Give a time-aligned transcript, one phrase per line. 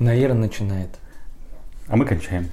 [0.00, 0.88] Наира начинает.
[1.86, 2.48] А мы кончаем.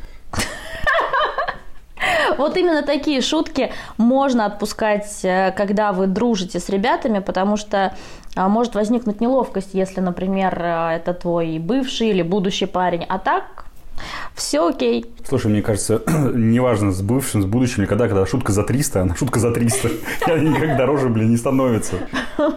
[2.38, 7.96] Вот именно такие шутки можно отпускать, э, когда вы дружите с ребятами, потому что
[8.36, 13.06] а, может возникнуть неловкость, если, например, э, это твой бывший или будущий парень.
[13.10, 13.66] А так
[14.36, 15.06] все окей.
[15.28, 19.16] Слушай, мне кажется, неважно, с бывшим, с будущим, или когда, когда шутка за 300, она
[19.16, 19.90] шутка за 300.
[20.28, 21.96] Они никак дороже, блин, не становится.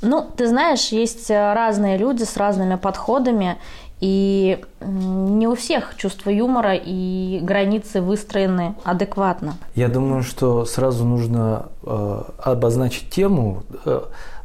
[0.00, 3.58] Ну, ты знаешь, есть э, разные люди с разными подходами,
[4.00, 9.56] и не у всех чувство юмора и границы выстроены адекватно.
[9.74, 14.02] Я думаю, что сразу нужно э, обозначить тему э,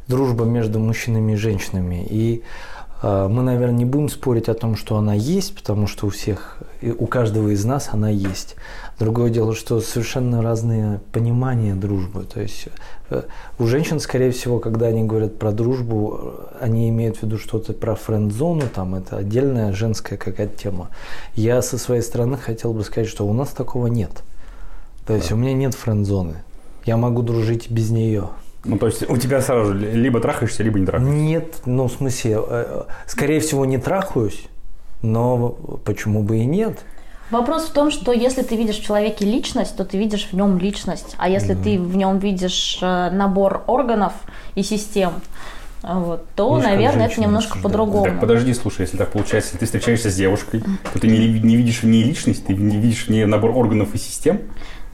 [0.08, 2.06] дружба между мужчинами и женщинами.
[2.08, 2.42] И
[3.04, 7.06] мы, наверное, не будем спорить о том, что она есть, потому что у всех, у
[7.06, 8.56] каждого из нас она есть.
[8.98, 12.22] Другое дело, что совершенно разные понимания дружбы.
[12.22, 12.68] То есть
[13.10, 13.22] э,
[13.58, 17.96] у женщин, скорее всего, когда они говорят про дружбу, они имеют в виду что-то про
[17.96, 20.90] френд-зону, там это отдельная женская какая-то тема.
[21.34, 24.22] Я со своей стороны хотел бы сказать, что у нас такого нет.
[25.06, 25.34] То есть да.
[25.34, 26.36] у меня нет френд-зоны.
[26.86, 28.30] Я могу дружить без нее.
[28.64, 31.14] Ну, то есть у тебя сразу либо трахаешься, либо не трахаешься?
[31.14, 34.46] Нет, ну, в смысле, э, скорее всего, не трахаюсь,
[35.02, 35.50] но
[35.84, 36.78] почему бы и нет?
[37.30, 40.58] Вопрос в том, что если ты видишь в человеке личность, то ты видишь в нем
[40.58, 41.14] личность.
[41.18, 41.62] А если mm-hmm.
[41.62, 44.12] ты в нем видишь э, набор органов
[44.54, 45.14] и систем,
[45.82, 48.06] вот, то, Видишь, наверное, это немножко по-другому.
[48.06, 51.56] Так подожди, слушай, если так получается, если ты встречаешься с девушкой, то ты не, не
[51.56, 54.40] видишь в ней личность, ты не видишь в ней набор органов и систем?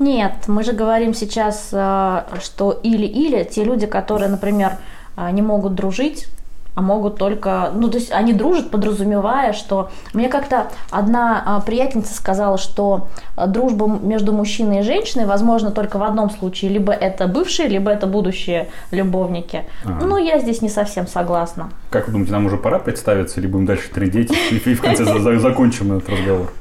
[0.01, 4.79] Нет, мы же говорим сейчас, э, что или-или, те люди, которые, например,
[5.17, 6.27] э, не могут дружить,
[6.75, 12.15] а могут только, ну то есть они дружат, подразумевая, что мне как-то одна а, приятельница
[12.15, 13.09] сказала, что
[13.48, 18.07] дружба между мужчиной и женщиной возможно только в одном случае, либо это бывшие, либо это
[18.07, 19.64] будущие любовники.
[19.85, 20.07] Ага.
[20.07, 21.70] Ну я здесь не совсем согласна.
[21.91, 25.05] Как вы думаете, нам уже пора представиться, или будем дальше трендеть и в конце
[25.39, 26.53] закончим этот разговор?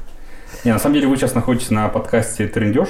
[0.64, 2.88] Не, на самом деле вы сейчас находитесь на подкасте «Трендеж»,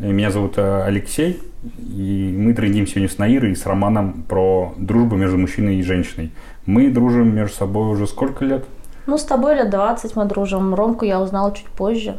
[0.00, 1.40] меня зовут э, Алексей,
[1.78, 6.32] и мы трендим сегодня с Наирой и с Романом про дружбу между мужчиной и женщиной.
[6.66, 8.64] Мы дружим между собой уже сколько лет?
[9.06, 10.74] Ну, с тобой лет 20 мы дружим.
[10.74, 12.16] Ромку я узнала чуть позже.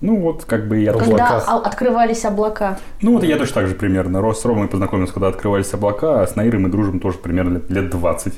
[0.00, 0.92] Ну, вот как бы я...
[0.92, 2.78] Когда открывались облака.
[3.00, 4.20] Ну, вот я точно так же примерно.
[4.20, 7.70] Рос с Ромой познакомился, когда открывались облака, а с Наирой мы дружим тоже примерно лет,
[7.70, 8.34] лет 20.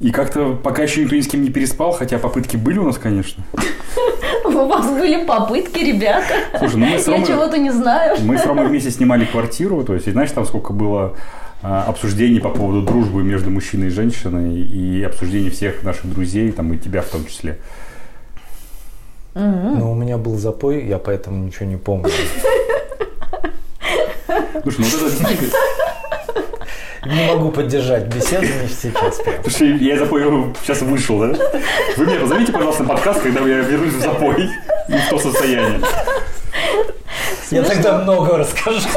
[0.00, 2.98] И как-то пока еще никто ни с кем не переспал, хотя попытки были у нас,
[2.98, 3.44] конечно.
[4.60, 6.34] У вас были попытки, ребята.
[6.58, 8.16] Слушай, ну мы с Ромой, Я чего-то не знаю.
[8.20, 11.16] Мы с Ромой вместе снимали квартиру, то есть, и знаешь, там сколько было
[11.62, 16.72] а, обсуждений по поводу дружбы между мужчиной и женщиной и обсуждений всех наших друзей, там
[16.74, 17.58] и тебя в том числе.
[19.34, 22.10] Ну, у меня был запой, я поэтому ничего не помню.
[24.62, 25.89] Слушай, ну вот это
[27.06, 29.20] не могу поддержать беседу не сейчас.
[29.42, 30.22] Слушай, я запой
[30.62, 31.38] сейчас вышел, да?
[31.96, 34.50] Вы меня позовите, пожалуйста, на подкаст, когда я вернусь в запой
[34.88, 35.80] и в то состояние.
[37.50, 38.88] Я тогда много расскажу.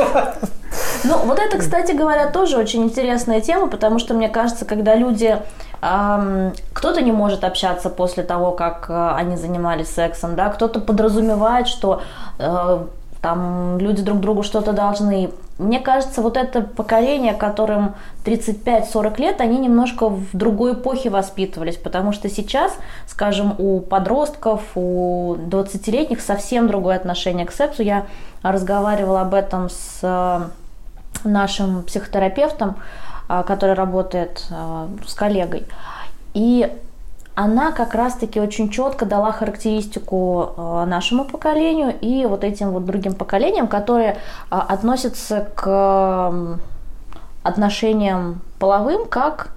[1.03, 5.37] Ну, вот это, кстати говоря, тоже очень интересная тема, потому что, мне кажется, когда люди...
[5.81, 11.67] Эм, кто-то не может общаться после того, как э, они занимались сексом, да, кто-то подразумевает,
[11.67, 12.01] что
[12.39, 12.85] э,
[13.23, 15.31] там люди друг другу что-то должны.
[15.57, 17.95] Мне кажется, вот это поколение, которым
[18.25, 22.73] 35-40 лет, они немножко в другой эпохе воспитывались, потому что сейчас,
[23.07, 27.81] скажем, у подростков, у 20-летних совсем другое отношение к сексу.
[27.81, 28.07] Я
[28.41, 30.51] разговаривала об этом с
[31.23, 32.75] нашим психотерапевтом,
[33.29, 35.65] а, который работает а, с коллегой.
[36.33, 36.69] И
[37.35, 43.13] она как раз-таки очень четко дала характеристику а, нашему поколению и вот этим вот другим
[43.13, 44.17] поколениям, которые
[44.49, 46.49] относятся к
[47.43, 49.49] отношениям половым как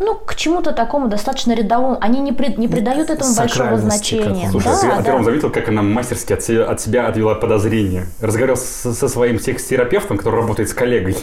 [0.00, 1.98] ну, к чему-то такому достаточно рядовому.
[2.00, 4.50] Они не, при, не придают этому большого значения.
[4.50, 5.22] Слушай, да, а ты, да.
[5.22, 8.06] заметил, как она мастерски от себя, от себя отвела подозрения?
[8.20, 11.16] Разговаривал со, со своим секс-терапевтом, который работает с коллегой.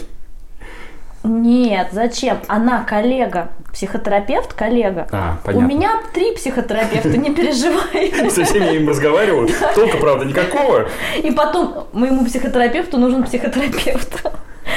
[1.24, 2.38] Нет, зачем?
[2.48, 3.48] Она коллега.
[3.72, 5.06] Психотерапевт, коллега.
[5.12, 5.66] А, понятно.
[5.66, 8.30] У меня три психотерапевта, не переживай.
[8.30, 10.88] Со всеми я им разговариваю, толка, правда, никакого.
[11.22, 14.24] И потом моему психотерапевту нужен психотерапевт.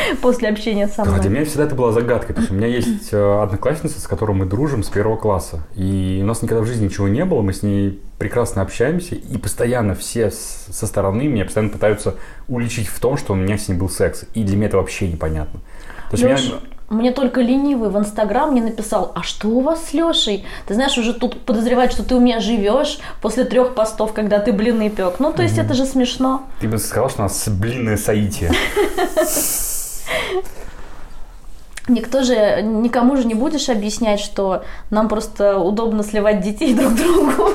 [0.21, 1.19] после общения со мной.
[1.19, 2.35] Для меня всегда это была загадкой.
[2.35, 5.61] То есть у меня есть э, одноклассница, с которой мы дружим с первого класса.
[5.75, 9.15] И у нас никогда в жизни ничего не было, мы с ней прекрасно общаемся.
[9.15, 12.15] И постоянно все со стороны меня постоянно пытаются
[12.47, 14.25] уличить в том, что у меня с ней был секс.
[14.33, 15.59] И для меня это вообще непонятно.
[16.09, 16.59] То есть Леш, меня...
[16.89, 20.45] Мне только ленивый в Инстаграм мне написал, а что у вас с Лешей?
[20.67, 24.53] Ты знаешь, уже тут подозревают, что ты у меня живешь после трех постов, когда ты
[24.53, 25.15] блины пек.
[25.19, 26.43] Ну, то есть mm это же смешно.
[26.59, 28.51] Ты бы сказал, что у нас блинное соитие.
[31.87, 37.49] Никто же, никому же не будешь объяснять, что нам просто удобно сливать детей друг другу.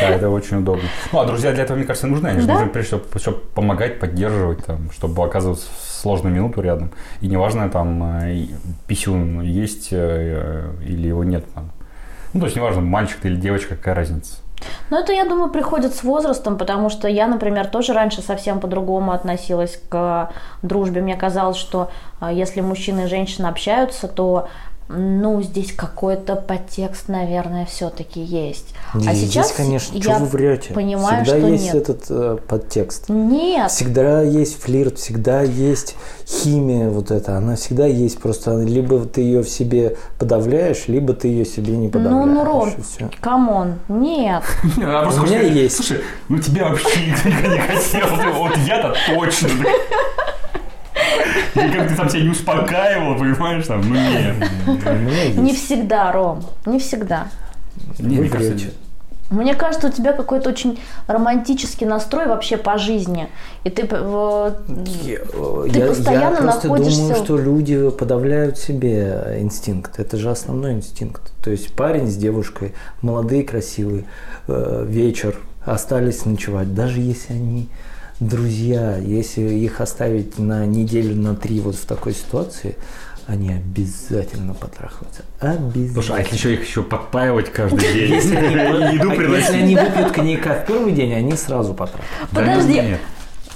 [0.00, 0.84] Да, это очень удобно.
[1.12, 2.28] Ну, а друзья для этого, мне кажется, нужны.
[2.28, 2.54] Они же Да.
[2.54, 6.90] нужны, прежде всего, чтобы помогать, поддерживать, там, чтобы оказываться в сложную минуту рядом.
[7.20, 8.46] И неважно, там, э,
[8.86, 11.44] писюн есть э, или его нет.
[11.54, 11.70] Там.
[12.32, 14.38] Ну, то есть, неважно, мальчик ты или девочка, какая разница.
[14.90, 19.12] Но это, я думаю, приходит с возрастом, потому что я, например, тоже раньше совсем по-другому
[19.12, 20.30] относилась к
[20.62, 21.00] дружбе.
[21.00, 21.90] Мне казалось, что
[22.20, 24.48] а, если мужчина и женщина общаются, то
[24.88, 28.74] ну, здесь какой-то подтекст, наверное, все-таки есть.
[28.92, 30.74] а Здесь, сейчас конечно, я что вы врете?
[30.74, 31.74] понимаю, Всегда что есть нет.
[31.74, 33.08] этот э, подтекст.
[33.08, 35.96] Нет, Всегда есть флирт, всегда есть
[36.26, 41.28] химия вот эта, она всегда есть, просто либо ты ее в себе подавляешь, либо ты
[41.28, 42.26] ее себе не ну, подавляешь.
[42.34, 43.10] ну, Ром, и всё.
[43.20, 44.42] come on, нет.
[44.76, 45.76] У меня есть.
[45.76, 48.06] Слушай, ну тебя вообще никто не хотел.
[48.34, 49.48] Вот я-то точно.
[51.54, 55.36] Как ты там себя не успокаивал, понимаешь, там, ну нет.
[55.36, 57.28] Не всегда, Ром, не всегда.
[57.98, 58.66] Не, мне кажется.
[59.30, 63.28] Мне кажется, у тебя какой-то очень романтический настрой вообще по жизни.
[63.64, 69.98] И ты Я, Ты я- постоянно я просто находишься думаю, что люди подавляют себе инстинкт.
[69.98, 71.32] Это же основной инстинкт.
[71.42, 74.04] То есть парень с девушкой, молодые, красивые,
[74.46, 76.74] э, вечер, остались ночевать.
[76.74, 77.68] Даже если они
[78.20, 82.76] друзья, если их оставить на неделю, на три вот в такой ситуации,
[83.26, 85.22] они обязательно потрахаются.
[85.40, 85.92] Обязательно.
[85.94, 88.14] Слушай, а если еще их еще подпаивать каждый день?
[88.14, 92.34] Если они, выпьют коньяка в первый день, они сразу потрахаются.
[92.34, 92.98] Подожди.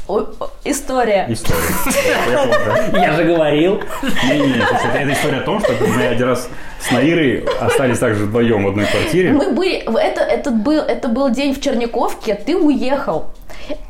[0.09, 0.27] О,
[0.65, 1.27] история.
[1.29, 1.61] История.
[2.93, 2.99] Я.
[2.99, 3.83] Я же говорил.
[4.25, 6.49] Не-не, это, это история о том, что мы один раз
[6.81, 9.33] с Наирой остались также вдвоем в одной квартире.
[9.33, 13.27] Мы были, это, этот был, это был день в Черняковке, ты уехал.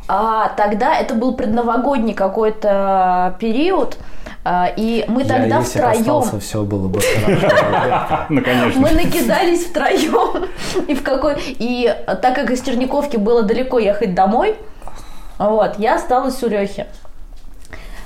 [0.09, 3.97] А тогда это был предновогодний какой-то период,
[4.45, 8.27] а, и мы Я, тогда если бы втроем, остался, все было бы хорошо.
[8.31, 8.81] Ну, конечно.
[8.81, 10.49] мы накидались втроем,
[10.89, 14.57] и в какой, и так как из Черняковки было далеко ехать домой,
[15.39, 16.87] вот, я осталась у Лехи.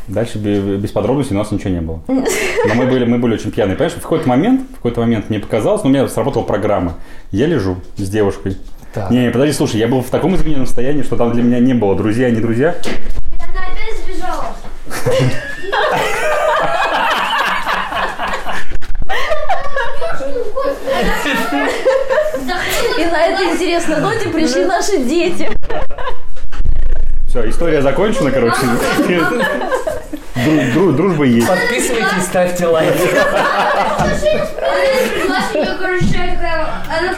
[0.09, 2.01] Дальше бе- без подробностей у нас ничего не было.
[2.09, 3.77] Но мы были, мы были очень пьяные.
[3.77, 6.95] Понимаешь, в какой-то момент, в какой-то момент мне показалось, ну, у меня сработала программа.
[7.31, 8.59] Я лежу с девушкой.
[8.93, 9.11] Так.
[9.11, 11.73] Не, не, подожди, слушай, я был в таком измененном состоянии, что там для меня не
[11.73, 12.75] было друзья, не друзья.
[13.41, 14.47] Она опять сбежала.
[22.99, 25.51] И на этой интересной ноте пришли наши дети.
[27.43, 28.57] Все, история закончена, короче.
[30.37, 31.49] Дру- дру- Дружба есть.
[31.49, 33.01] Подписывайтесь, ставьте лайки.
[36.89, 37.15] Она